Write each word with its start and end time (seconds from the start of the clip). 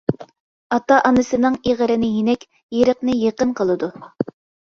ئاتا-ئانىسىنىڭ 0.75 1.57
ئېغىرىنى 1.71 2.09
يېنىك، 2.15 2.47
يىرىقنى 2.77 3.17
يېقىن 3.19 3.55
قىلىدۇ. 3.61 3.93